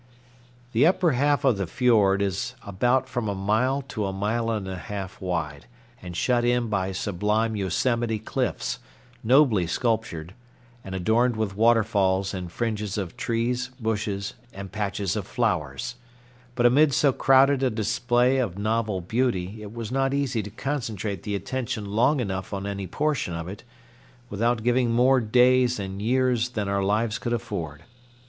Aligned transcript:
The 0.71 0.87
upper 0.87 1.11
half 1.11 1.45
of 1.45 1.57
the 1.57 1.67
fiord 1.67 2.23
is 2.23 2.55
about 2.65 3.07
from 3.07 3.29
a 3.29 3.35
mile 3.35 3.83
to 3.89 4.07
a 4.07 4.11
mile 4.11 4.49
and 4.49 4.67
a 4.67 4.75
half 4.75 5.21
wide, 5.21 5.67
and 6.01 6.17
shut 6.17 6.43
in 6.43 6.69
by 6.69 6.91
sublime 6.91 7.55
Yosemite 7.55 8.17
cliffs, 8.17 8.79
nobly 9.23 9.67
sculptured, 9.67 10.33
and 10.83 10.95
adorned 10.95 11.35
with 11.35 11.55
waterfalls 11.55 12.33
and 12.33 12.51
fringes 12.51 12.97
of 12.97 13.15
trees, 13.15 13.69
bushes, 13.79 14.33
and 14.51 14.71
patches 14.71 15.15
of 15.15 15.27
flowers; 15.27 15.97
but 16.55 16.65
amid 16.65 16.95
so 16.95 17.13
crowded 17.13 17.61
a 17.61 17.69
display 17.69 18.39
of 18.39 18.57
novel 18.57 19.01
beauty 19.01 19.61
it 19.61 19.71
was 19.71 19.91
not 19.91 20.15
easy 20.15 20.41
to 20.41 20.49
concentrate 20.49 21.21
the 21.21 21.35
attention 21.35 21.85
long 21.85 22.19
enough 22.19 22.55
on 22.55 22.65
any 22.65 22.87
portion 22.87 23.35
of 23.35 23.47
it 23.47 23.63
without 24.31 24.63
giving 24.63 24.89
more 24.91 25.21
days 25.21 25.79
and 25.79 26.01
years 26.01 26.49
than 26.49 26.67
our 26.67 26.81
lives 26.81 27.19
could 27.19 27.33
afford. 27.33 27.83